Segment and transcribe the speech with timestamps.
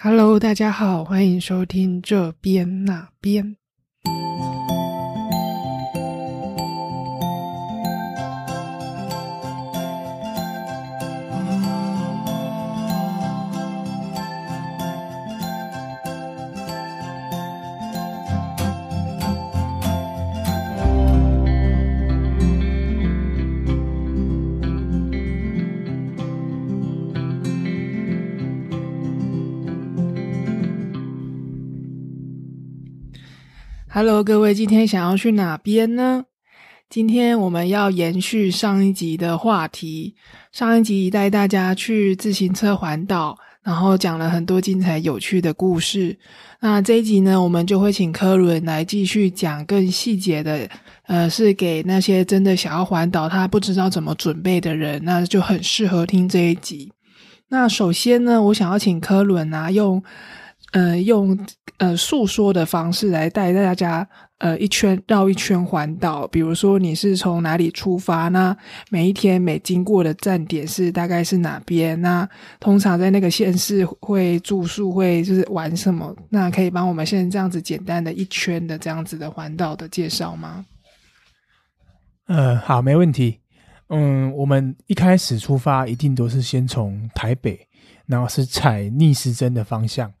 [0.00, 3.56] Hello，大家好，欢迎收听这边那边。
[34.00, 36.26] Hello，各位，今天想要去哪边呢？
[36.88, 40.14] 今天我们要延续上一集的话题。
[40.52, 46.16] 上一集带大家去自行车环岛，然后讲了很多精彩有趣的故事。
[46.60, 50.68] 那这一集呢，我们就会请科伦来继续讲更细节的，
[51.08, 56.92] 呃，是给那些真的想要环岛，他不知道怎么准备的人，那就很适合听这一集。
[57.48, 60.00] 那首先呢，我想要请科伦啊，用。
[60.72, 61.38] 呃，用
[61.78, 66.26] 呃诉说的方式来带大家呃一圈绕一圈环岛。
[66.28, 68.28] 比如说你是从哪里出发？
[68.28, 68.54] 那
[68.90, 71.98] 每一天每经过的站点是大概是哪边？
[72.02, 72.28] 那
[72.60, 76.14] 通常在那个县市会住宿会就是玩什么？
[76.28, 80.66] 那可以帮我们现在这样子简单的一圈的这样子的环岛的介绍吗？
[82.26, 83.40] 呃，好，没问题。
[83.88, 87.58] 嗯，我们一开始出发一定都是先从台北，
[88.04, 90.12] 然后是采逆时针的方向。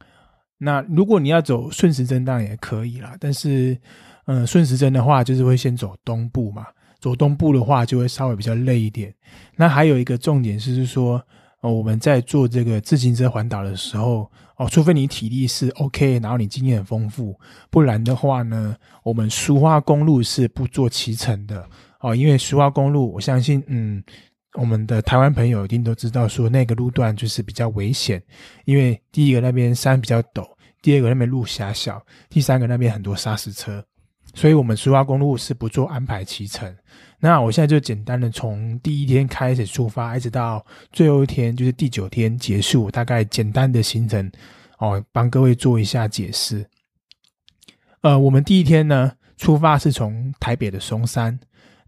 [0.58, 3.16] 那如果你要走顺时针，当然也可以啦。
[3.20, 3.78] 但是，
[4.26, 6.66] 嗯，顺时针的话，就是会先走东部嘛。
[7.00, 9.14] 走东部的话，就会稍微比较累一点。
[9.54, 11.24] 那还有一个重点是说，
[11.60, 17.38] 哦，我们在做这个自行车环岛的时候，哦，除非你体力是 OK，然后你经验很丰富，
[17.70, 21.64] 不然的话呢，我们苏花公路是不做骑乘的
[22.00, 22.16] 哦。
[22.16, 24.02] 因为苏花公路，我相信，嗯。
[24.58, 28.20] 我们的台湾朋友一定都知道，说那个路段就是比较危险，
[28.64, 30.44] 因为第一个那边山比较陡，
[30.82, 33.84] 第二个那边路狭小，第三个那边很多砂石车，
[34.34, 36.74] 所以我们苏花公路是不做安排骑乘。
[37.20, 44.28] 那我现在就简单的从第一天开始出发，一直到最后一天，就是第九天结束，大概简单的行程
[44.78, 46.66] 哦，帮各位做一下解释。
[48.00, 51.38] 呃，我们第一天呢出发是从台北的松山。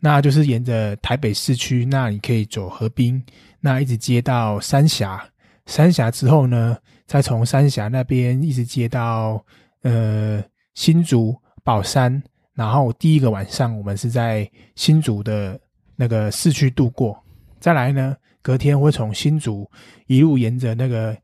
[0.02, 3.22] 那就是沿着台北市区，那你可以走河滨，
[3.60, 5.22] 那一直接到三峡，
[5.66, 6.74] 三峡之后呢，
[7.06, 9.44] 再从三峡那边一直接到
[9.82, 10.42] 呃
[10.74, 12.22] 新竹宝山，
[12.54, 15.60] 然后第一个晚上我们是在新竹的
[15.96, 17.22] 那个市区度过，
[17.58, 19.70] 再来呢，隔天会从新竹
[20.06, 21.14] 一路沿着那个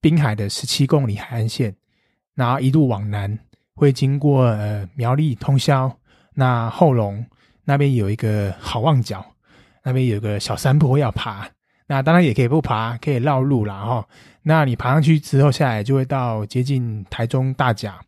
[0.00, 1.76] 滨海的十七公里海岸线，
[2.34, 3.38] 然后一路往南，
[3.74, 5.94] 会经过呃苗栗通宵，
[6.32, 7.22] 那后龙。
[7.68, 9.22] 那边有一个好望角，
[9.84, 11.46] 那边有个小山坡要爬，
[11.86, 14.08] 那当然也可以不爬，可以绕路了哈。
[14.42, 18.00] 那你爬上去之后下来，就会到接近台中大甲，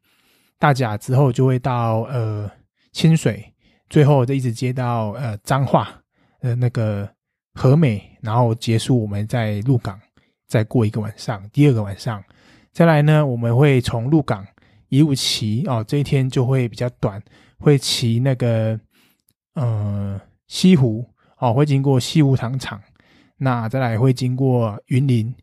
[0.58, 2.50] 大甲之后就会到呃
[2.92, 3.44] 清水，
[3.90, 5.90] 最后就一直接到呃彰化
[6.40, 7.06] 呃那个
[7.52, 10.00] 和美，然后结束我们在鹿港
[10.46, 12.24] 再过一个晚上，第二个晚上
[12.72, 14.42] 再来呢，我们会从鹿港
[14.88, 17.22] 一路骑哦，这一天就会比较短，
[17.58, 18.80] 会骑那个。
[19.54, 21.04] 呃，西湖
[21.38, 22.80] 哦，会经过西湖糖厂，
[23.36, 25.34] 那再来会经过云林，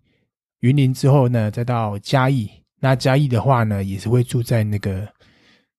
[0.59, 2.49] 云林之后呢，再到嘉义。
[2.79, 5.05] 那嘉义的话呢，也是会住在那个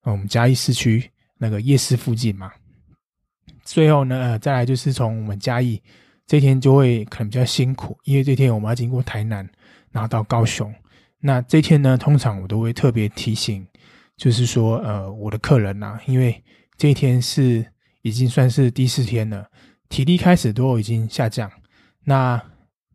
[0.02, 2.52] 我们嘉义市区那个夜市附近嘛。
[3.64, 5.80] 最后呢，呃再来就是从我们嘉义
[6.26, 9.48] 这天就会可能比较辛苦，因为这天我们要经过台南，
[9.90, 10.72] 然后到高雄。
[11.18, 13.66] 那这天呢，通常我都会特别提醒，
[14.18, 16.44] 就是说，呃，我的客人呐，因为
[16.76, 17.64] 这一天是。
[18.08, 19.46] 已经算是第四天了，
[19.88, 21.50] 体力开始都已经下降。
[22.04, 22.42] 那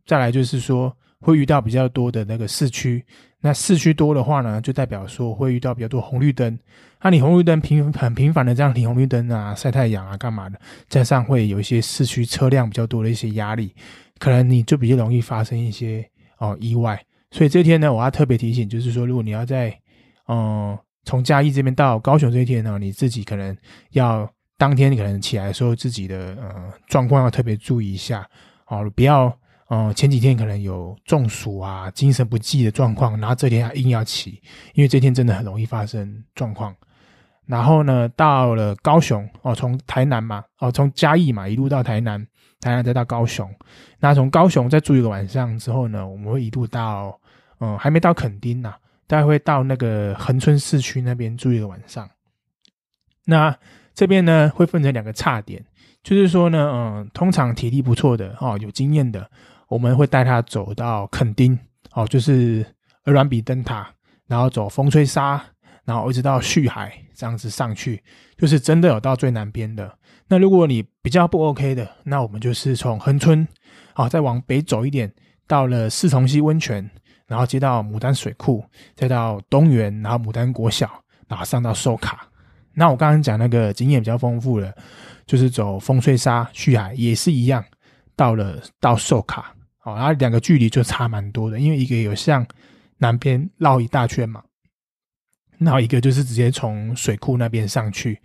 [0.04, 3.04] 再来就是说，会遇到比较多的那个市区。
[3.40, 6.58] 那市区多的话呢，就代表说会遇到比较多红绿灯。
[7.00, 10.58] 那你红绿灯频很频繁的这样停红绿灯啊，晒太阳啊，干嘛的？
[10.88, 13.74] 加上会有一些市区车辆比较多的一些压力，
[14.18, 16.04] 可能你就比较容易发生一些
[16.38, 17.00] 哦意外。
[17.30, 19.78] 所以这天呢，我要特别提醒，就是说，如果你要在
[20.26, 23.56] 嗯从嘉义这边到高雄这一天呢，你自己可能
[23.90, 24.28] 要。
[24.56, 28.28] 当天你可能起来的时候，自己的呃状况要特别注意一下
[28.66, 29.36] 哦，不要
[29.66, 34.40] 呃前几天可能有中暑啊、精神不济的状况，然后这天还硬要起，
[34.74, 36.74] 因为这天真的很容易发生状况。
[37.46, 42.24] 然后呢，到了高雄哦，从台南嘛，哦从嘉义嘛一路到台南，
[42.60, 43.52] 台南再到高雄，
[43.98, 47.18] 那从高雄再住一个晚上之后呢，我们会一路到
[47.58, 48.76] 嗯还没到垦丁呐，
[49.08, 52.08] 大概会到那个恒春市区那边住一个晚上，
[53.24, 53.58] 那。
[53.94, 55.64] 这边呢会分成两个差点，
[56.02, 59.30] 就是说呢，嗯，通常体力不错的哦，有经验的，
[59.68, 61.58] 我们会带他走到垦丁
[61.92, 62.66] 哦，就是
[63.04, 63.88] 鹅銮比灯塔，
[64.26, 65.40] 然后走风吹沙，
[65.84, 68.02] 然后一直到旭海这样子上去，
[68.36, 69.96] 就是真的有到最南边的。
[70.26, 73.46] 那如果你比较不 OK 的，那我们就是从恒春，
[73.92, 75.12] 好再往北走一点，
[75.46, 76.90] 到了四重溪温泉，
[77.28, 78.64] 然后接到牡丹水库，
[78.96, 80.90] 再到东园，然后牡丹国小，
[81.28, 82.26] 然后上到寿卡。
[82.74, 84.74] 那我刚刚讲那个经验比较丰富的，
[85.26, 87.64] 就是走风吹沙旭海也是一样，
[88.16, 92.44] 到了到寿卡，好，然后两个距离就差蛮多的，因为一个有向
[92.98, 94.42] 南边绕一大圈嘛，
[95.58, 98.18] 然后一个就是直接从水库那边上去。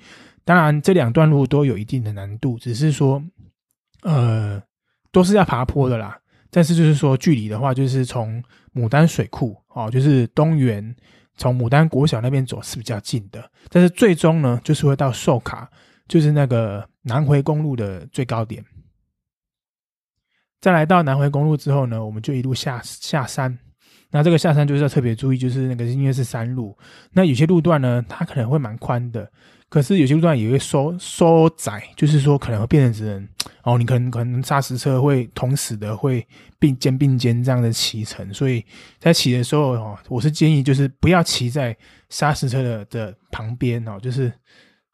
[0.44, 3.24] 当然这两段路都有一定的难度，只是说，
[4.02, 4.62] 呃，
[5.12, 6.20] 都是要爬坡的啦。
[6.50, 8.44] 但是就是说距离的话，就是从
[8.74, 10.96] 牡丹水库哦，就是东园。
[11.40, 15.68] 从牡丹国小那边走是比较近的，但是最终呢，就是会到寿卡，
[16.08, 18.64] 就是那个南回公路的最高点。
[20.60, 23.58] 再来到南回公路之后呢，我们就一路下下山。
[24.12, 26.78] 那这个下山就是要特别注意，就是那个因为是山路，
[27.14, 29.32] 那有些路段呢，它可能会蛮宽的。
[29.70, 33.30] 可是有些路段也会缩缩窄，就是说可能会变成只能
[33.62, 36.28] 哦，你可能可能砂石车会同时的会
[36.58, 38.66] 并肩并肩这样的骑乘，所以
[38.98, 41.78] 在骑的时候哦，我是建议就是不要骑在
[42.10, 44.34] 砂石车的的旁边哦，就是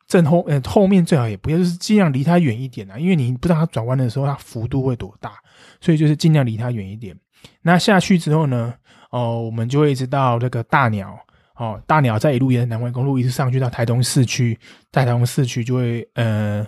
[0.08, 5.32] 正后呃后面最好也不要，就是尽量离它远一点啊，因为你不知道它转弯的时候它幅度会多大，
[5.80, 7.18] 所以就是尽量离它远一点。
[7.62, 8.74] 那下去之后呢，
[9.10, 11.18] 哦，我们就会一直到那个大鸟。
[11.58, 14.60] 哦，大鸟在一路沿南回公路一直上去到台东市区，
[14.92, 16.68] 在台东市区就会，呃，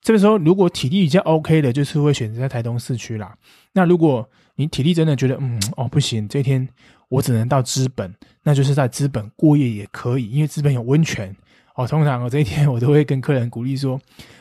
[0.00, 3.36] 这个时候如果体力比较 OK 的，就是会选择在台东市区啦。
[3.72, 6.68] 那如果你体力真的觉得，嗯，哦不行，这天
[7.08, 8.14] 我只能到资本，
[8.44, 11.34] 那就是在资本过夜也可以，因为资本有温泉。
[11.74, 14.00] 哦，通常我这一天我都会跟客人鼓励说，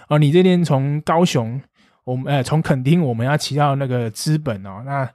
[0.09, 1.59] 哦，你这天从高雄，
[2.03, 5.09] 我们呃从垦丁我们要骑到那个资本哦，那。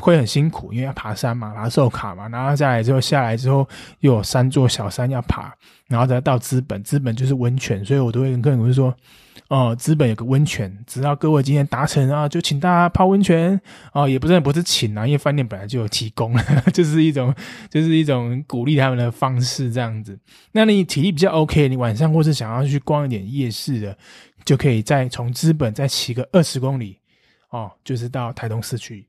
[0.00, 3.66] 会很辛苦，因为要爬山嘛，爬寿卡嘛，然后下来之后下来之后
[4.00, 5.52] 又有三座小山要爬，
[5.88, 8.94] 然后再到资本，资本就是温泉，所以我都会跟客人说，
[9.48, 13.58] 哦，资本有个温泉，只要各位今天达成啊，就请大家泡温泉
[13.92, 16.36] 哦，也不是不是请啊，因为饭店本来就有提供，
[16.74, 17.34] 就是一种
[17.70, 20.18] 就是一种鼓励他们的方式这样子。
[20.52, 23.96] 那你体力比较 OK，你晚上或是想要去逛一点夜市的，
[24.44, 26.98] 就可以再从资本再骑个二十公里
[27.50, 29.06] 哦，就是到台东市区。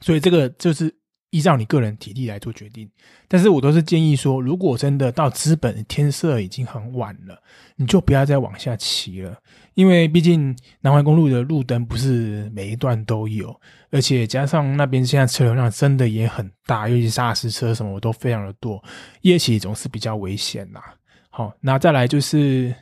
[0.00, 0.94] 所以这个就是
[1.30, 2.88] 依照你个人体力来做决定，
[3.26, 7.36] 但是我都是建议说，如果真的到资本天色已经很晚了，
[7.76, 9.36] 你就不要再往下骑了，
[9.74, 13.58] 因为毕竟南环公路的路灯不是每一段都有，
[13.90, 18.80] 而且加上那边现在车流量真的也很大，尤其是砂石车什么都非常的多，
[19.22, 20.94] 夜骑总是比较危险啦。
[21.30, 22.72] 好，那再来就是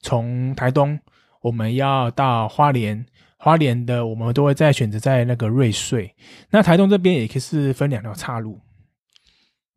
[0.00, 0.98] 从台东
[1.42, 3.04] 我们要到花莲。
[3.44, 6.08] 花莲的我们都会再选择在那个瑞穗，
[6.48, 8.60] 那台东这边也可以是分两条岔路。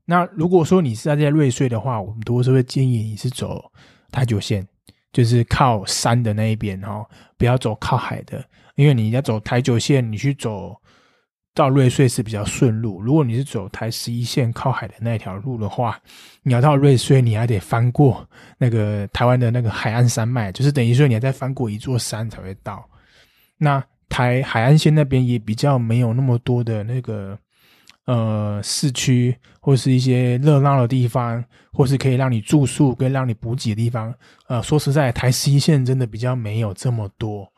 [0.05, 3.59] 那如果说你是在瑞穗的话，我们都是会建议你是走
[4.11, 4.63] 台九线，
[5.11, 7.03] 就是靠山的那一边哦，
[7.39, 8.45] 不要走靠海的，
[8.75, 10.75] 因为你要走台九线，你去走
[11.55, 13.01] 到瑞穗是比较顺路。
[13.01, 15.99] 如果你是走台十一线靠海的那一条路的话，
[16.43, 18.29] 你要到瑞穗，你还得翻过
[18.59, 22.87] 那个台湾的那个海岸山脉，就是等于说你要再翻过一座山才会到。
[23.57, 27.37] 那台海岸线那边也比较没有那么多的那个
[28.05, 31.43] 呃市区或是一些热闹的地方，
[31.73, 34.13] 或是可以让你住宿跟让你补给的地方。
[34.47, 37.51] 呃，说实在，台西线真的比较没有这么多。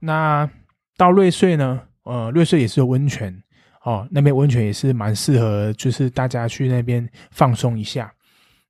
[0.00, 0.48] 那
[0.96, 1.82] 到瑞穗呢？
[2.04, 3.34] 呃，瑞穗也是有温泉
[3.82, 8.12] 哦，那边温泉也是蛮适合，就是大家去那边放松一下。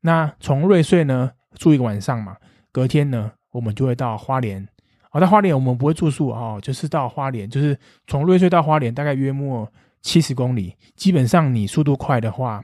[0.00, 2.36] 那从瑞穗呢住一个晚上嘛，
[2.70, 4.66] 隔天呢我们就会到花莲。
[5.14, 7.78] 好，到花莲我们不会住宿哦，就是到花莲，就是
[8.08, 10.74] 从瑞穗到花莲大概约莫七十公里。
[10.96, 12.60] 基本上你速度快的话，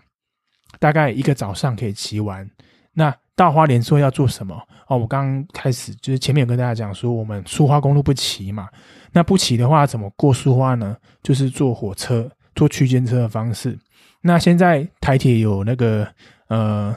[0.80, 2.50] 大概一个早上可以骑完。
[2.92, 4.61] 那到花莲说要做什么？
[4.88, 8.69] 哦，我刚开始就是前面有跟大家讲说，我们苏花公路不骑嘛。
[9.12, 10.97] 那不骑的话，怎么过苏花呢？
[11.23, 13.78] 就是坐火车，坐区间车的方式。
[14.23, 16.04] 那现在台铁有那个
[16.49, 16.97] 呃，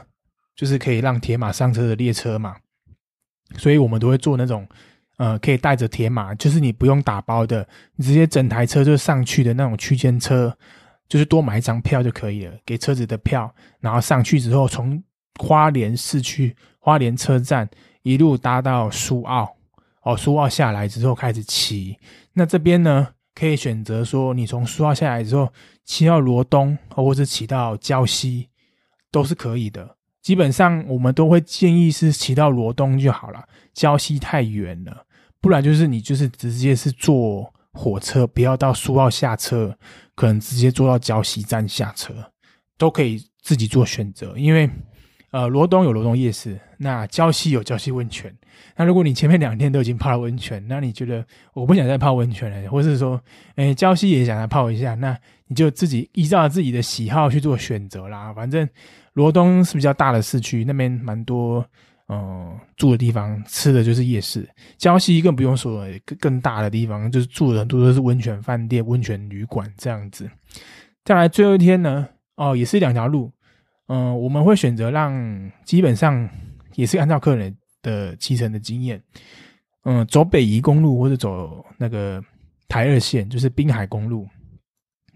[0.56, 2.56] 就是可以让铁马上车的列车嘛，
[3.56, 4.66] 所以我们都会坐那种。
[5.16, 7.66] 呃，可以带着铁马，就是你不用打包的，
[7.96, 10.56] 你直接整台车就上去的那种区间车，
[11.08, 15.02] 就是多买一张票就可以了，给车子的票，然后上去之后，从
[15.38, 17.68] 花莲市区花莲车站
[18.02, 19.54] 一路搭到苏澳，
[20.02, 21.96] 哦，苏澳下来之后开始骑。
[22.32, 25.52] 那这边呢，可以选择说，你从苏澳下来之后
[25.84, 28.48] 骑到罗东，或者骑到礁溪，
[29.10, 29.96] 都是可以的。
[30.24, 33.44] 基本上我们都会建议是骑到罗东就好了，
[33.76, 35.06] 礁溪太远了，
[35.40, 39.78] 不然就是你就是直接是坐火车，不要到苏澳下车，
[40.16, 42.12] 可能直接坐到礁溪站下车。
[42.76, 44.68] 都可以自己做选择，因为
[45.30, 48.36] 呃，罗东有罗东夜市，那礁溪有礁溪温泉。
[48.76, 53.20] 那如果你前面两天都已经泡了温泉，那你觉得我不想再泡温泉了，或是说，
[53.56, 58.32] 哎，礁溪也想来泡一下，那你就自己依照自己的喜好去做选择啦。
[58.32, 58.68] 反正
[59.12, 61.64] 罗东是比较大的市区，那边蛮多
[62.08, 64.48] 嗯住的地方，吃的就是夜市。
[64.78, 70.28] 礁溪更不用说，更更大的地方就是住的很多都是温泉饭店、温泉旅馆这样子。
[71.04, 73.30] 再来最后一天呢，哦，也是两条路，
[73.88, 76.28] 嗯，我们会选择让基本上
[76.74, 77.54] 也是按照客人。
[77.84, 79.00] 的骑乘的经验，
[79.84, 82.20] 嗯，走北宜公路或者走那个
[82.66, 84.26] 台二线，就是滨海公路。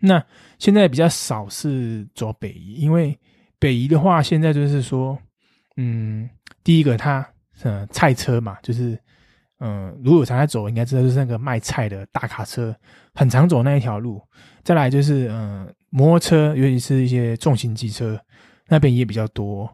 [0.00, 0.24] 那
[0.60, 3.18] 现在比较少是走北宜，因为
[3.58, 5.18] 北宜的话，现在就是说，
[5.76, 6.28] 嗯，
[6.62, 7.26] 第一个它，
[7.62, 8.96] 呃，菜车嘛，就是，
[9.58, 12.72] 嗯，如果常在走，应该知道就是那个卖菜的大卡车，
[13.14, 14.22] 很常走那一条路。
[14.62, 18.20] 再来就是，嗯，摩托车，尤其是一些重型机车，
[18.68, 19.68] 那边也比较多。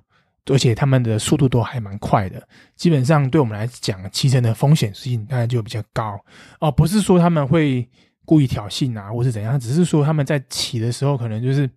[0.51, 2.47] 而且他们的速度都还蛮快的，
[2.77, 6.19] 基本上对我们来讲，骑乘的风险性当然就比较高
[6.61, 6.71] 哦。
[6.71, 7.89] 不是说他们会
[8.25, 11.69] 故意挑衅啊，或是怎样，只是说他们在骑的时候可能就是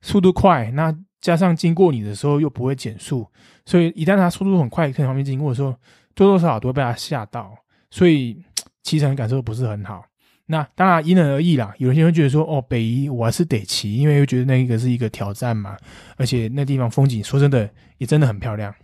[0.00, 3.26] 速度快，那加上经过你的时候又不会减速，
[3.64, 5.72] 所以一旦他速度很快可能旁边经过的时候，
[6.14, 7.54] 多多少少都会被他吓到，
[7.90, 8.42] 所以
[8.82, 10.02] 骑乘感受不是很好。
[10.50, 15.76] 那当然因人而异啦，有些人会觉得说，哦，北移我还是得骑，因为又觉得那个是一个挑战嘛，
[16.16, 18.74] 而且那地方风景说真的也真的很漂亮。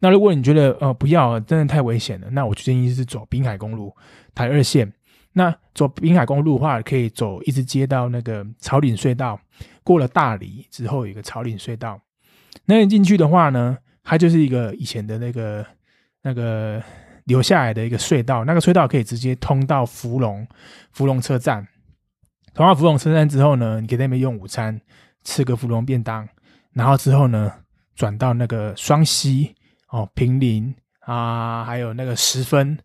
[0.00, 3.94] 那如果你觉得呃不要，真的太危险了，那我建议是走滨海公路
[4.34, 4.92] 台二线。
[5.34, 9.38] 那走滨海公路的话，可以走一直接到那个草岭隧道，
[9.84, 12.00] 过了大理之后有一个草岭隧道，
[12.64, 15.64] 那你进去的话呢，它就是一个以前的那个
[16.22, 16.82] 那个。
[17.24, 20.46] 留下来的一个隧道，那个隧道可以直接通到福隆，
[20.92, 21.66] 福隆车站。
[22.52, 24.78] 通到福隆车站之后呢，你可以在那边用午餐，
[25.24, 26.28] 吃个福隆便当，
[26.72, 27.50] 然后之后呢，
[27.96, 29.54] 转到那个双溪
[29.88, 32.78] 哦，平林啊，还有那个十分，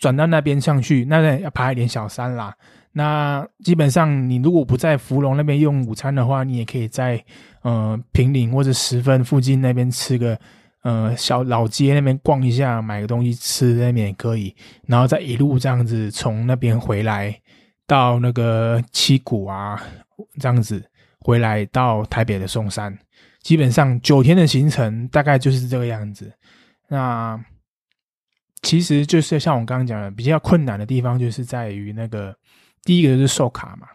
[0.00, 2.54] 转到那边上去，那要爬一点小山啦。
[2.92, 7.22] 那基本上你如果不在福隆那边用午餐的话，你也可以在
[7.62, 10.38] 呃平林或者十分附近那边吃个。
[10.82, 14.52] 呃，小老街那边逛一下，买个东西吃那边也可以，
[14.84, 17.40] 然后再一路这样子从那边回来，
[17.86, 19.80] 到那个七股啊，
[20.40, 20.84] 这样子
[21.20, 22.98] 回来到台北的松山，
[23.42, 26.32] 基本上九天的行程大概就是这个样子。
[26.88, 27.40] 那
[28.62, 32.36] 其实就是像我刚刚讲的，比较困难的地方就是在于那个
[32.82, 33.86] 第一个就是售卡嘛，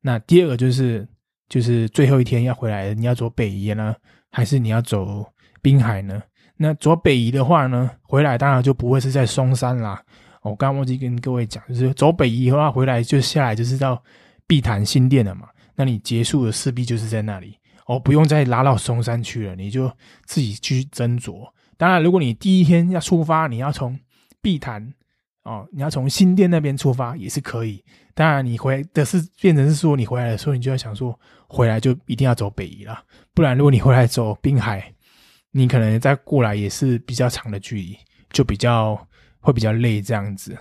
[0.00, 1.06] 那第二个就是
[1.48, 3.94] 就是最后一天要回来，你要走北移呢，
[4.32, 5.24] 还是你要走？
[5.64, 6.22] 滨海呢？
[6.58, 10.00] 那走北移的话呢，回来当然就不会是在松山啦。
[10.42, 14.00] 我刚刚忘记跟各位讲，就是走北移的话，回来就下来就是到
[14.46, 15.48] 碧潭新店了嘛。
[15.74, 19.90] 那你结束的势必就是在那里哦，不用再拉到松山去了，你就
[20.26, 21.48] 自己去斟酌。
[21.78, 23.98] 当然，如果你第一天要出发，你要从
[24.42, 24.86] 碧潭
[25.44, 27.82] 哦，你要从新店那边出发也是可以。
[28.14, 31.18] 当然，你回的是变成是说，你回来的时候，你就要想说，
[31.48, 33.02] 回来就一定要走北移了，
[33.34, 34.92] 不然如果你回来走滨海。
[35.56, 37.96] 你可能再过来也是比较长的距离，
[38.32, 38.98] 就比较
[39.38, 40.58] 会比较累这样子。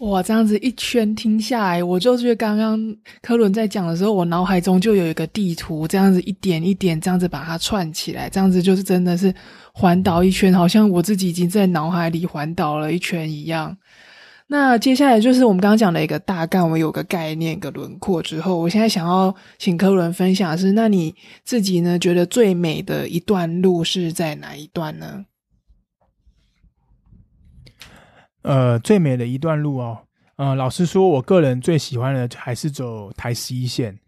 [0.00, 2.78] 哇，这样子一圈听下来，我就觉得刚刚
[3.22, 9.34] 科伦在讲的时候，我脑海中就有一个地图，这样子一点一点这样子把它串起来，这样子就是真的是
[9.72, 13.74] 环岛一圈，好像我自己已经在脑海里环岛了一圈一样。
[14.48, 25.24] 那接下来就是我们刚刚讲的一个大概，我们有个概念、个轮廓之后，我现在想要请科伦分享的是，那你自己呢觉得最美的一段路是在哪一段呢？
[28.42, 29.98] 呃，最美的一段路哦，
[30.36, 33.98] 呃，老实说，我个人最喜欢的还是走台十一线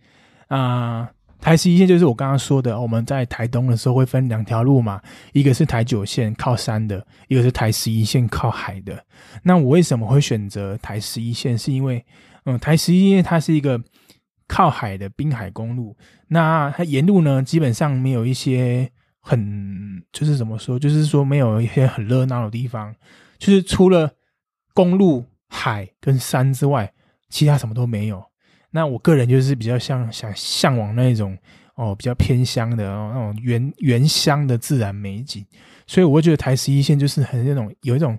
[0.47, 1.11] 啊。
[1.41, 5.01] 台十一线就是我刚刚说的，我们在台东的时候会分两条路嘛，
[5.33, 9.05] 一个是台九线靠山的，一个是台十一线靠海的。
[9.43, 11.57] 那我为什么会选择台十一线？
[11.57, 12.05] 是因为，
[12.45, 13.81] 嗯，台十一线它是一个
[14.49, 18.91] 靠海的滨海公路，那它沿路呢基本上没有一些
[19.21, 22.95] 很，就是怎么说，就是说没有一些很热闹的地方，
[23.39, 24.11] 就是除了
[24.75, 26.93] 公路、海跟山之外，
[27.31, 28.28] 其他什么都没有。
[28.71, 31.37] 那我个人就是比较像想向往那种
[31.75, 35.45] 哦，比较偏乡的哦那种原原乡的自然美景，
[35.87, 38.19] 所以我会觉得台十一线就是很那种有一种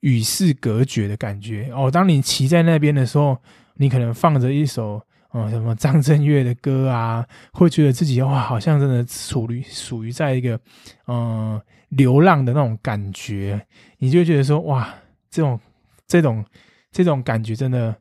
[0.00, 1.90] 与世隔绝的感觉哦。
[1.90, 3.36] 当你骑在那边的时候，
[3.74, 10.58] 你可能放着一首哦什么张震岳的歌啊，会觉得自己哇，好像真的处于属于在一个
[11.06, 13.66] 嗯流浪的那种感觉，
[13.98, 14.88] 你就觉得说哇，
[15.28, 15.58] 这种
[16.06, 16.44] 这种
[16.90, 17.94] 这种感觉真的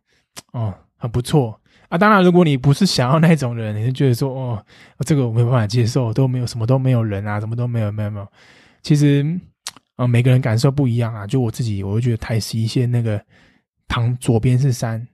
[0.54, 1.60] 哦很不错。
[1.92, 1.98] 啊。
[1.98, 4.66] 当然，如果你不是想要那种人，你就觉得说哦，
[5.06, 8.28] 这个我没办法接受，都没有什么都没有人啊，什么都没有，没有没有。
[8.82, 9.24] 其实，
[9.98, 11.28] 嗯，每个人感受不一样啊。
[11.28, 13.24] 就我自己，我会觉得台西线那个
[13.88, 15.06] 旁左边是山，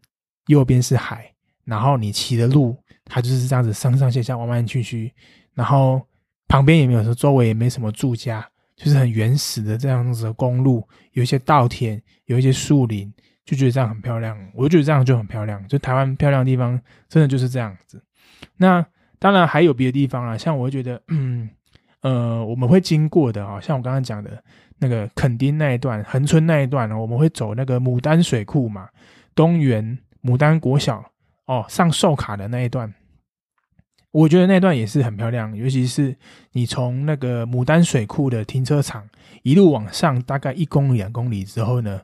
[0.46, 1.29] 右边是海，
[1.65, 5.12] 然后你骑的路，它就是这样子上上下下弯弯曲曲，
[5.53, 6.01] 然后
[6.48, 8.48] 旁边也没有说周围也没什么住家。
[8.75, 13.12] 就是很原始的这样子的公路，有一些稻田，有一些树林，
[13.47, 14.37] 就觉得这样很漂亮。
[14.53, 15.65] 我就觉得这样就很漂亮。
[15.67, 18.03] 就台湾漂亮的地方，真的就是这样子。
[18.57, 18.85] 那
[19.17, 21.49] 当然还有别的地方啊，像我会觉得，嗯，
[22.01, 24.43] 呃，我们会经过的啊，像我刚刚讲的
[24.77, 28.89] 那个垦丁那一段、横村那一段呢，我们会走那个牡丹水库嘛，
[29.33, 31.03] 东园牡丹国小
[31.45, 32.93] 哦，上寿卡的那一段。
[34.11, 36.15] 我觉得那段也是很漂亮，尤其是
[36.53, 39.07] 你从那个牡丹水库的停车场
[39.43, 42.01] 一路往上，大概一公里、两公里之后呢，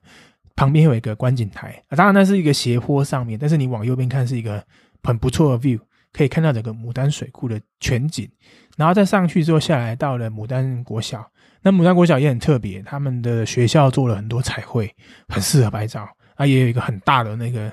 [0.56, 4.64] 旁边有一个观景台啊，当然那是一个斜坡上面，但是你往右边看是一个
[5.04, 5.80] 很不错的 view，
[6.12, 8.30] 可以看到整个牡丹水库的全景。
[8.78, 11.26] 然后再上去之后下来到了牡丹国小，
[11.62, 14.94] 那牡丹国小也很特别，他们的学校做了很多彩绘，
[15.28, 17.72] 很适合拍照啊，也有一个很大的那个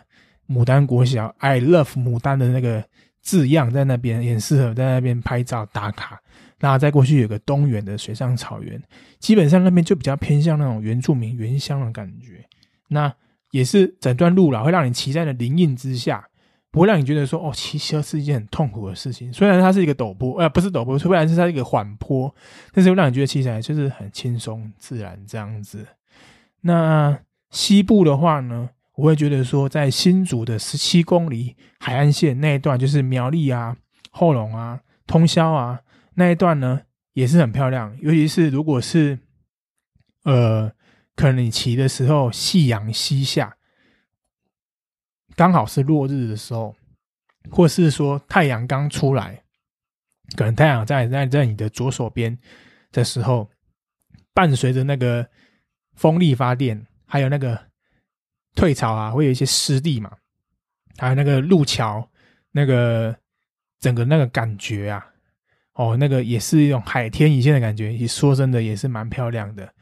[0.48, 2.84] 牡丹国小 I love 牡丹的那个。
[3.22, 6.18] 字样在那边也适合在那边拍照打卡。
[6.58, 8.82] 然后再过去有个东园的水上草原，
[9.18, 12.42] 基本上那边就比较偏向那种原住民原乡的感觉。
[12.90, 13.12] 那
[13.50, 16.24] 也是整段路啦，会让你骑在了林荫之下，
[16.70, 19.32] 不会让你觉得说哦，骑车是一件很痛苦的事情。
[19.32, 22.32] 虽然它是一个陡坡，呃，不是陡坡，虽然是它一个缓坡，
[22.72, 25.86] 但是会让你觉得骑起来就是很轻松自然这样子。
[26.60, 27.18] 那
[27.50, 28.68] 西部的话呢？
[28.96, 33.74] 我会觉得说，在新竹的十七公里海岸线那一段，就是苗栗啊、
[34.10, 35.80] 后龙啊、通宵啊
[36.12, 36.78] 那一段呢，
[37.14, 37.96] 也是很漂亮。
[38.02, 39.18] 尤其是如果是，
[40.24, 40.70] 呃，
[41.20, 43.54] 可能你骑的时候，夕阳西下，
[45.36, 46.74] 刚好是落日的时候，
[47.50, 49.42] 或是说太阳刚出来，
[50.34, 52.38] 可能太阳在在在你的左手边
[52.90, 53.50] 的时候，
[54.32, 55.28] 伴随着那个
[55.94, 57.68] 风力发电，还有那个。
[58.56, 60.10] 退潮啊，会有一些湿地嘛，
[60.98, 62.10] 还有那个路桥，
[62.50, 63.16] 那个
[63.78, 65.06] 整个那个感觉啊，
[65.74, 67.96] 哦，那个也是一种海天一线的感觉。
[68.08, 69.72] 说真的，也是蛮漂亮的。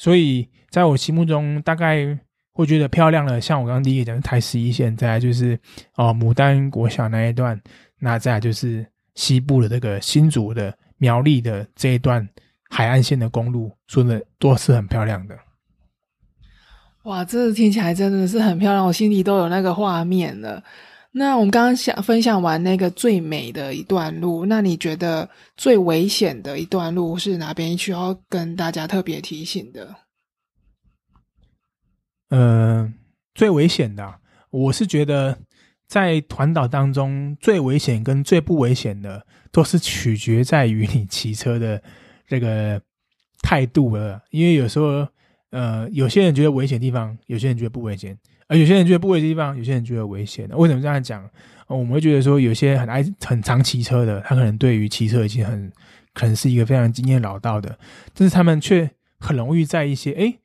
[0.00, 2.18] 所以在我心目中，大概
[2.54, 5.60] 会觉得漂亮的，像我刚刚第一个讲的台十一线，再来就是
[5.96, 7.60] 哦牡丹国小那一段，
[7.98, 12.26] 那再来就是西部的这个新竹的苗栗的这一段
[12.70, 15.36] 海岸线的公路，说的都是很漂亮的。
[17.02, 20.64] 哇，这听起来真的是很漂亮，我心里都有那个画面了。
[21.12, 29.96] 那我们刚刚想分享完那个最美的一段路，那你觉得最危险的一段路是哪边需要跟大家特别提醒的？
[32.28, 32.92] 呃，
[33.34, 34.20] 最危险的，
[34.50, 35.36] 我是觉得
[35.88, 41.82] 在团岛当中最危险跟最不危险的，都是取决在于你骑车的
[42.26, 42.80] 这个
[43.42, 45.06] 态度了，因为有时候。
[45.52, 48.16] 呃，有些人觉得危险地方，有些人觉得不危险，
[48.50, 50.56] 而有些人觉得不危险地方，有些人觉得危险的。
[50.56, 51.24] 为什么这样讲？
[51.68, 55.70] 我们会觉得说，有些很爱很常骑车的，他可能对于骑车已经很
[56.12, 57.78] 可能是一个非常经验老道的，
[58.12, 60.36] 但是他们却很容易在一些哎，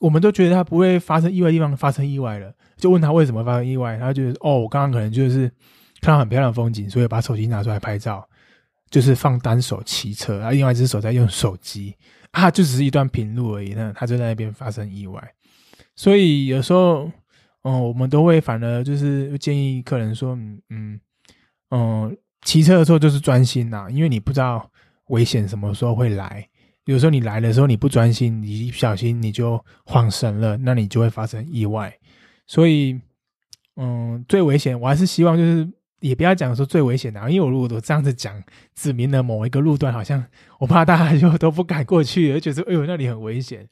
[0.00, 5.48] 我们都觉得他不会发生意外的地方发生意外了，就问他为什么发生意外，他觉得哦，我刚刚可能就是
[6.00, 8.28] 看到很漂亮的风景，所以把手机拿出来拍照，
[8.90, 11.94] 就是放单手骑车，然后另外一只手在用手机。
[12.32, 15.22] 啊，就只是一段平路而已，那他就在那边发生意外，
[16.02, 17.08] 所以有时候，
[17.62, 20.36] 嗯，我们都会反而就是建议客人说，
[20.68, 20.98] 嗯
[21.70, 24.68] 嗯，骑车的时候就是专心呐，因为你不知道
[25.10, 26.44] 危险什么时候会来，
[26.86, 31.96] 有时候你来的时候你不专心，你一不小心你就晃神了，那你就会发生意外，
[32.48, 33.00] 所以，
[33.76, 35.70] 嗯，最危险，我还是希望就是。
[36.00, 38.42] 也不要讲说最危险的，因为我如果都这样子讲，
[38.74, 40.24] 指明了某一个路段，好像
[40.58, 43.64] 我怕大家就都不敢过去，而且说哎呦那里很危险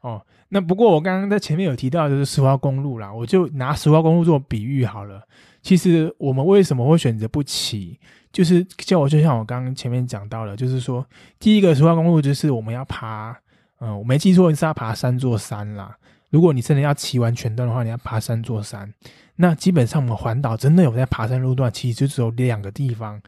[0.00, 0.24] 哦。
[0.54, 5.20] 那不过我刚刚在前面有提到就是石花公路啦，我就拿石花公路做比喻好了。
[5.62, 7.98] 其实我们为什么会选择不骑，
[8.30, 11.04] 就是叫我就像我刚刚前面讲到了，就是说
[11.40, 13.36] 第一个石花公路就是我们要爬，
[13.80, 15.96] 嗯，我没记错是要爬三座山啦。
[16.30, 18.94] 如果你真的要骑完全段的话，你要爬三座山。
[19.34, 23.20] 那基本上我们环岛真的有在爬山路段，其实就只有两个地方。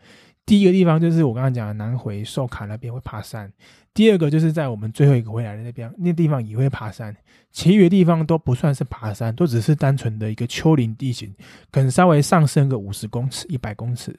[0.44, 3.52] 第一个地方就是我刚刚讲的南回寿卡那边会爬山，
[3.96, 7.16] 第二个就是在我们最后一个回来的那边，那地方也会爬山。
[7.50, 11.34] 其余的地方都不算是爬山，都只是单纯的一个丘陵地形，
[11.72, 14.14] 可能稍微上升个五十公尺、一百公尺，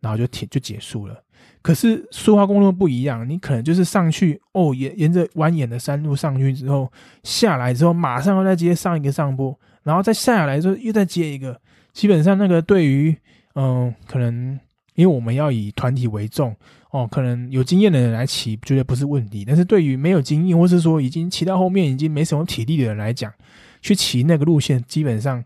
[0.00, 1.22] 然后就停就结束了。
[1.62, 6.90] 可是苏花公路不一样，你可能就是上去哦，沿沿着蜿蜒的山路上去之后，
[7.22, 9.56] 下来之后马上要再接上一个上坡。
[9.84, 11.56] 然后再下来之后又再接一个，
[11.92, 13.16] 基本上那个对于
[13.54, 14.58] 嗯，可能
[14.96, 16.54] 因为我们要以团体为重
[16.90, 19.44] 哦，可能有经验的人来骑，绝对不是问题。
[19.44, 23.32] 但是对于没有经验，或是说已经骑到后面已经没什么体力的人来讲，
[23.80, 25.42] 去骑那个路线，基本上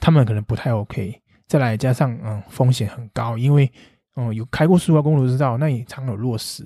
[0.00, 1.20] 他们可能不太 OK。
[1.46, 3.70] 再来加上嗯，风险很高，因为
[4.16, 6.64] 嗯有开过苏花公路知道，那也常有落石，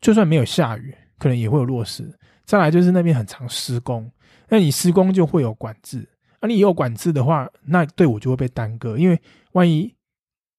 [0.00, 2.10] 就算没有下雨，可能也会有落石。
[2.44, 4.10] 再来就是那边很常施工，
[4.48, 6.08] 那你施工就会有管制，
[6.40, 9.20] 啊，你有管制的话，那队伍就会被耽搁，因为
[9.52, 9.92] 万一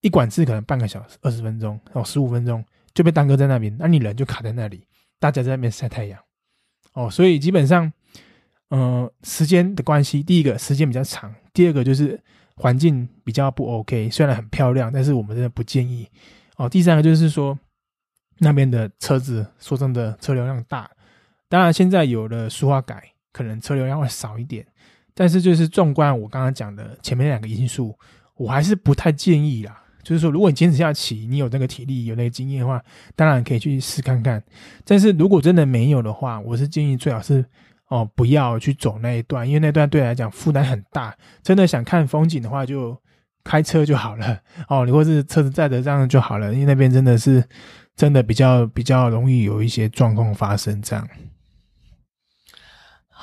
[0.02, 4.86] 一管制可能半个小时、二十分钟哦，十五分钟就被耽搁在那边，那你人就卡在那里，
[5.20, 6.20] 大家在那边晒太阳，
[6.94, 7.92] 哦，所以基本上，
[8.70, 12.20] 嗯，时间的关系，第一个时间比较长，第二个就是
[12.56, 16.08] 环境比较不 OK，虽然很漂亮，但是我们真的不建议，
[16.58, 17.58] 哦，第三个就是说
[18.38, 20.90] 那边的车子，说真的车流量大。
[21.50, 24.66] 当然，现在有了书画改，可能车流量会少一点，
[25.14, 27.96] 但是就是纵观我刚刚讲的前面两个因素，
[28.36, 29.83] 我还是不太建议啦。
[30.04, 32.84] 就是说，如果你坚持下骑，你有那个体力、有那个经验的话，
[33.16, 34.44] 当然可以去试看看。
[34.86, 37.44] 但是如果真的没有的话，我是建议最好是
[37.88, 41.16] 哦不要去走那一段，因为那段对来讲负担很大。
[41.42, 42.96] 真的想看风景的话，就
[43.44, 44.40] 开车就好了
[44.70, 47.44] 哦，你或是车子载着这样就好了，因为那边真的是
[47.96, 51.08] 真的比较比较容易有一些状况发生这样。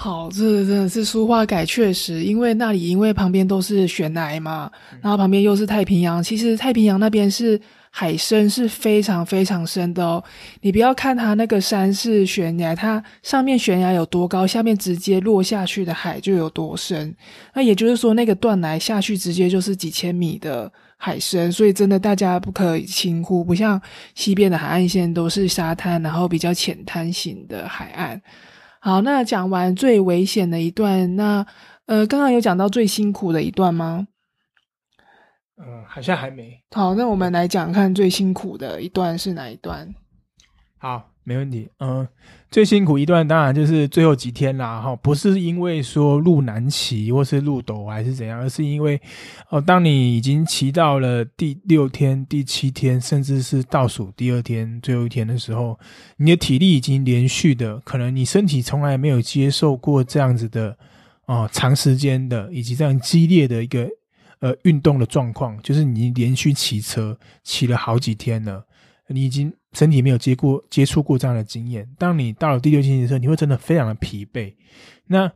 [0.03, 4.71] 好，这真的是书画改，确实，因为那里因为旁边都是悬崖嘛，
[5.03, 7.61] 然后旁边又是太平洋，其实太平洋那边是
[7.91, 10.25] 海深是非常非常深的哦。
[10.63, 17.15] 你不要看它那个山是悬崖，它上面悬崖有多高，下面直接落下去的海就有多深。
[17.53, 23.79] 那也就是说，那个断崖下去直接就是几千米的海深，所以真的大家不可以轻忽，不像
[24.15, 28.19] 西边的海岸线都是沙滩，然后比较浅滩型的海岸。
[28.81, 31.47] 好，那讲完最危险的一段，那
[31.87, 34.09] 呃，刚刚有讲到最辛苦的一段吗？
[35.59, 36.63] 嗯，好像还没。
[36.71, 39.95] 好，那我们来讲看最辛苦的一段是哪一段？
[40.79, 41.10] 好。
[41.23, 42.07] 没问题，嗯，
[42.51, 49.01] 最辛苦一段当然就是最后几天啦，哈，不是因为说路难骑或是路陡还是怎样，而是因为，
[49.51, 55.79] 哦，当你已经骑到了第六天、第七天，甚至是倒数第二天、最后一天的时候，
[56.17, 60.77] 你的体力已经连续的，可能你身体从来没有接受过这样子的，
[61.27, 63.87] 哦，长时间的以及这样激烈的一个
[64.41, 68.65] 呃运动的状况，就是你连续骑车骑了好几天了。
[69.13, 74.55] 你已经身体没有接过接触过这样的经验，当你到了第六星期的时候，你会真的非常的疲惫。
[75.07, 75.31] 那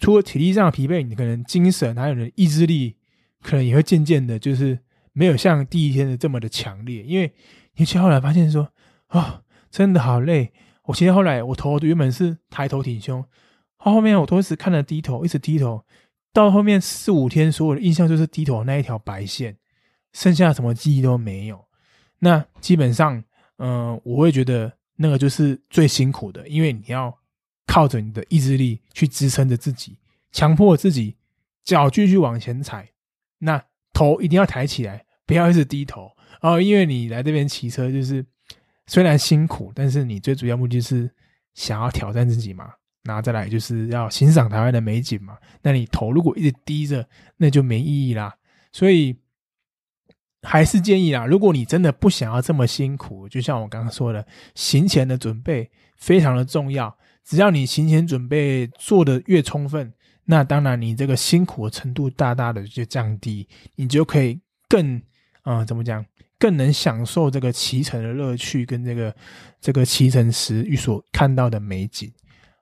[0.00, 2.96] 除了体力上的疲惫，你可能精神还有你的意志力，
[3.42, 4.78] 可能也会渐渐的，就是
[5.12, 7.02] 没有像第一天的这么的强烈。
[7.02, 7.32] 因为
[7.76, 8.68] 你去后来发现说，
[9.06, 10.52] 啊，真的好累。
[10.84, 13.24] 我其实后来我头原本是抬头挺胸，
[13.84, 15.84] 到后面我都一直看着低头，一直低头，
[16.32, 19.56] 到后面四五天，所有的印象就是低头那一条白线，
[20.12, 21.64] 剩下什么记忆都没有。
[22.20, 23.22] 那基本上，
[23.58, 27.16] 嗯，我会觉得那个就是最辛苦的，因为你要
[27.66, 29.98] 靠着你的意志力去支撑着自己，
[30.32, 31.16] 强迫自己
[31.64, 32.88] 脚继续往前踩，
[33.38, 36.60] 那头一定要抬起来，不要一直低头哦。
[36.60, 38.24] 因为你来这边骑车，就是
[38.86, 41.10] 虽然辛苦，但是你最主要目的是
[41.54, 42.72] 想要挑战自己嘛。
[43.04, 45.36] 那再来就是要欣赏台湾的美景嘛。
[45.62, 48.36] 那你头如果一直低着，那就没意义啦。
[48.72, 49.16] 所以。
[50.42, 54.24] 还是建议啦，如果你真的不想要这么辛苦，就像我刚刚说的，
[54.54, 56.96] 行前的准备非常的重要。
[57.24, 59.92] 只要你行前准备做的越充分，
[60.24, 65.02] 那当然你这个辛苦的程度大大的就降低，你就可以更
[65.42, 66.04] 啊怎么讲，
[66.38, 69.14] 更能享受这个骑乘的乐趣跟这个
[69.60, 72.12] 这个骑乘时所看到的美景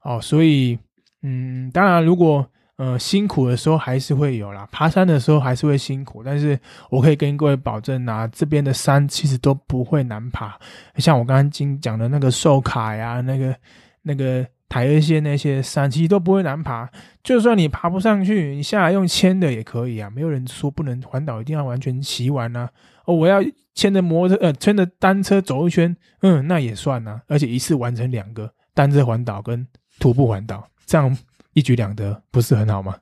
[0.03, 0.19] 哦。
[0.21, 0.79] 所以
[1.23, 2.51] 嗯，当然如果。
[2.77, 6.59] 呃，辛苦的时候还是会有啦，爬山的时候还是会辛苦，但是
[6.91, 10.59] 我可以跟各位保证啊，这边的山其实都不会难爬。
[10.97, 13.57] 像我刚刚经讲的那个寿卡呀，那个
[14.03, 16.87] 那个台二线那些山，其实都不会难爬。
[17.23, 22.69] 就算你爬不上去，你下来用牵的也可以啊，没有人说不能环岛一定要完全骑完啊。
[23.07, 23.43] 哦，我要
[23.75, 29.67] 牵着摩托呃，牵着单车走一圈，嗯，那也算啊，而且一次完成两个单车环岛跟
[29.99, 31.17] 徒步环岛，这样。
[31.57, 32.99] 一举两得，不是很好吗？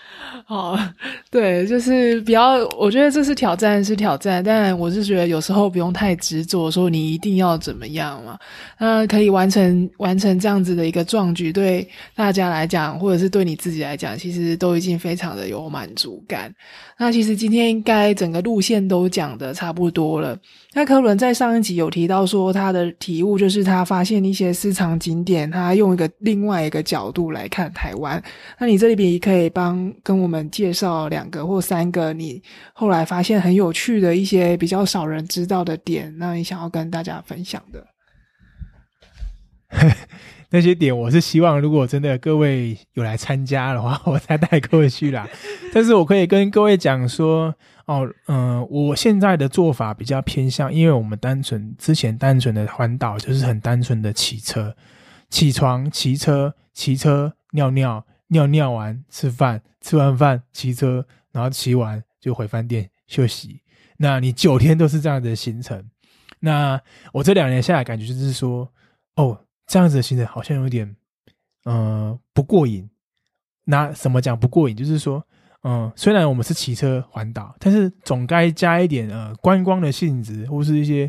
[0.46, 0.78] 好，
[1.28, 4.42] 对，就是比较，我觉得这是挑战，是挑战。
[4.42, 8.38] 但我是觉得有时候不用太执着，说你一定要怎么样嘛。
[8.78, 16.52] 那可以完成完成这样子的一个壮举，对大家来讲，或者是对你自己来讲，其实都已经非常的有满足感。
[16.96, 20.38] 那其实今天应该整个路线都讲的差不多了。
[20.72, 28.22] 那科伦在上一集有提到说，他的体悟就是他发现一些私藏景点，他用一个另外一个角度来看台湾。
[28.58, 37.86] 那你这里边可以帮跟跟我们介绍两个或三个你后来发现很有趣的一些比较少人知道的点，那你想要跟大家分享的。
[40.52, 45.28] 那些点，我是希望如果真的各位有来参加的话，我再带各位去啦。
[45.72, 47.54] 但是我可以跟各位讲说，
[47.86, 54.74] 哦，嗯，我现在的做法比较偏向，因为我们单纯之前单纯的环岛就是很单纯的骑车，
[55.28, 63.60] 起床骑车，骑车尿尿，尿尿完吃饭，吃完饭骑车，然后骑完就回饭店休息。
[63.98, 65.88] 那你九天都是这样的行程，
[66.40, 66.80] 那
[67.12, 68.68] 我这两年下来感觉就是说，
[69.14, 69.38] 哦。
[69.72, 70.96] 这样子的行程好像有点，
[71.64, 72.90] 嗯，不过瘾。
[73.66, 74.74] 那什么讲不过瘾？
[74.74, 75.24] 就是说，
[75.62, 81.08] 嗯，虽然我们是骑车环岛，但是总该加一点呃观光的性质，或是一些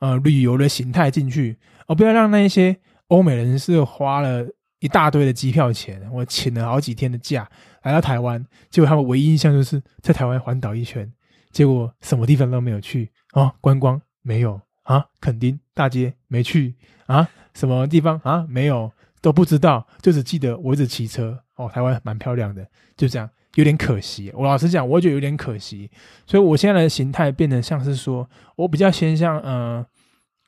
[0.00, 1.56] 呃旅游的形态进去，
[1.86, 4.46] 而不要让那一些欧美人士花了
[4.82, 7.48] 一大堆的机票钱，我请了好几天的假
[7.84, 11.10] 来到台湾，结果他们唯一印象就是在台湾环岛一圈，
[11.52, 16.74] 结果什么地方都没有去啊，观光没有啊，垦丁大街没去
[17.06, 17.28] 啊。
[17.54, 18.46] 什么地方啊？
[18.48, 18.90] 没有，
[19.20, 21.70] 都不知道，就只记得我一直骑车哦。
[21.72, 22.66] 台湾蛮漂亮的，
[22.96, 24.32] 就这样，有点可惜。
[24.34, 25.90] 我老实讲，我觉得有点可惜。
[26.26, 29.84] 所以我现在的形态变得像是说，我比较偏向，呃，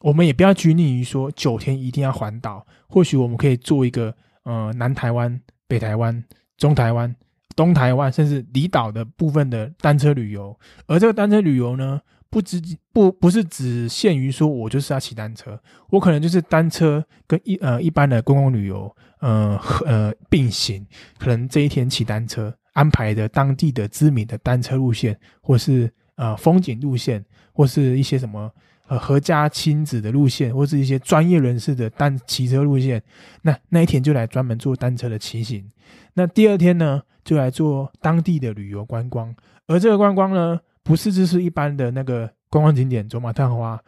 [0.04, 6.22] 我们也不要拘泥于说九天一定要环岛，或许我们可以做一个，呃，南台湾、北台湾、
[6.58, 7.16] 中台湾、
[7.56, 10.54] 东台湾，甚至离岛的部分的单车旅游。
[10.86, 11.98] 而这个单车旅游呢？
[12.28, 12.60] 不只
[12.92, 15.56] 不不是只限于说，我就是要骑单车，
[15.88, 20.84] 我可能就是单车跟一呃一般的公共旅游，呃呃并行，
[21.16, 28.50] 可能这一天骑单车安排的当地的知名的单车路线，或是呃风景路线，或是一些什么
[28.94, 33.02] 呃合家亲子的路线，或是一些专业人士的单骑车路线，
[33.42, 35.68] 那那一天就来专门做单车的骑行，
[36.14, 39.34] 那第二天呢就来做当地的旅游观光，
[39.66, 40.60] 而这个观光呢。
[40.86, 43.82] 不是，就是一般的那个观光景点走马探花，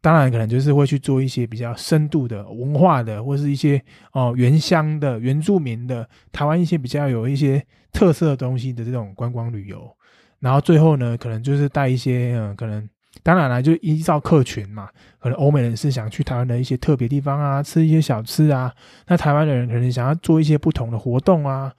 [0.00, 3.78] 当然可能就是会去做一些比较深度的文化的，或是一些
[4.12, 9.94] 哦原乡的原住民的台湾一些比较有一些特色的东西的这种观光旅游。
[10.40, 12.88] 然后最后呢，可能就是带一些嗯，可能
[13.22, 18.72] 当然了，就依照客群嘛，可能欧美人是想去台湾的一些特别地方啊，吃一些小吃啊，
[19.06, 21.72] 那台湾的人可能想要做一些不同的活动啊，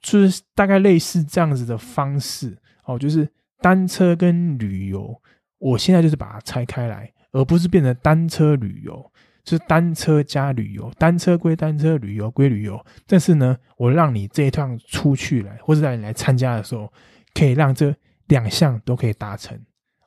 [0.00, 3.28] 就是大概类似这样子的方式哦，就是。
[3.60, 5.20] 单车跟旅游，
[5.58, 9.04] 我现在就是把它拆开来，而不是变成单车旅游，
[9.44, 12.80] 是单车加旅游，单车归单车，旅游归旅游。
[13.04, 16.88] 但是呢，我让你这一趟出去来，或者让你来参加的时候，
[17.34, 17.92] 可以让这
[18.28, 19.60] 两项都可以达成。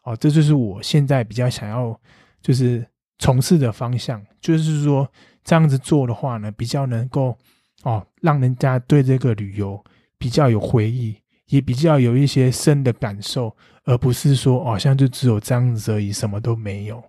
[0.04, 2.00] 哦，这就是我现在比较想要
[2.42, 2.86] 就是
[3.20, 5.08] 从事的方向，就是说
[5.44, 7.38] 这样子做的话呢，比较能够
[7.84, 9.84] 哦，让人家对这个旅游
[10.18, 11.16] 比较有回忆。
[11.48, 17.04] 也比较有一些深的感受，而不是说哦像就只有这样子而已，什么都没有。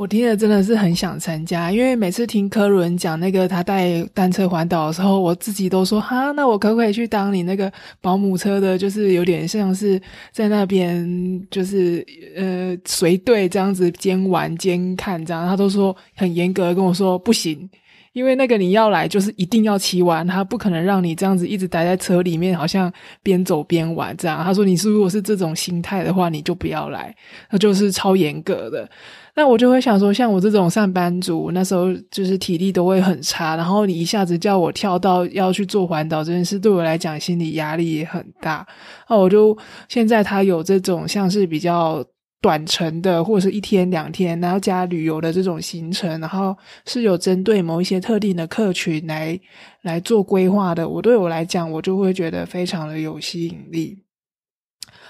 [0.00, 8.78] 我听了真的是很想参加，因为每次听科伦讲那个他带单车环岛的时候，我自己都说哈，那我可不可以去当你那个保姆车的？
[8.78, 10.00] 就是有点像是
[10.32, 12.02] 在那边，就是
[12.34, 15.46] 呃随队这样子兼玩兼看这样。
[15.46, 17.68] 他都说很严格跟我说不行。
[18.12, 24.42] 因为那个你要来就是一定要骑完，他不可能让你这样子一直待在车里面，好像边走边玩这样。
[24.42, 27.14] 他说你是如果是这种心态的话，你就不要来，
[27.50, 28.88] 那就是超严格的。
[29.34, 38.66] 那我就会想说，像我这种上班族，那时候就是体力都会很差，然后你一下子叫我跳到要去做环岛这件事，对我来讲心理压力也很大。
[39.08, 39.56] 那我就
[39.88, 42.04] 现在他有这种像是比较。
[42.42, 49.38] 短程的或者是一天两天，然后加旅游的这种行程，然后是有针对某一些特定的客群来
[49.82, 50.88] 来做规划的。
[50.88, 53.98] 我对我来讲，我就会觉得非常的有吸引力。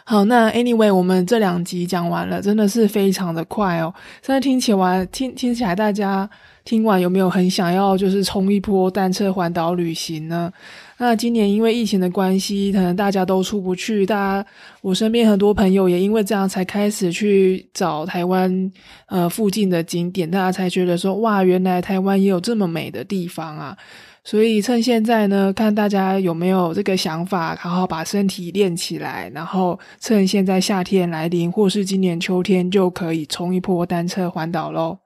[0.05, 3.93] 好，那 anyway，我们这两集讲完了，真的是非常的快哦。
[4.23, 6.29] 现在听起来听听起来，大家
[6.65, 10.53] 听完有没有很想要就是冲一波单车环岛旅行呢？
[10.99, 14.05] 那今年因为疫情的关系，可能大家都出不去。
[14.05, 14.47] 大家，
[14.83, 18.73] 我身边很多朋友也因为这样才开始去找台湾
[19.07, 23.77] 呃附近的景点，大家才觉得说哇，原来台湾也有这么美的地方啊！
[24.23, 34.99] 所以趁现在呢，看大家有没有这个想法，好好把身体练起来，然后趁现在夏天来临，或是今年秋天就可以冲一波单车环岛喽。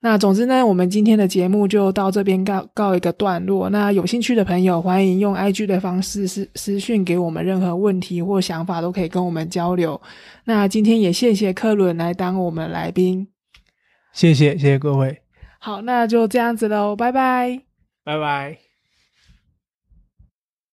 [0.00, 3.70] 那总之呢，我们今天的节目就到这边告告一个段落。
[3.70, 9.98] 那有兴趣的朋友，欢迎用 IG 的方式私私讯给我们任何问题或想法，都可以跟我们交流。
[10.44, 13.26] 那今天也谢谢克伦来当我们来宾，
[14.12, 15.22] 谢谢谢谢各位。
[15.58, 17.62] 好，那就这样子喽，拜拜，
[18.04, 18.63] 拜拜。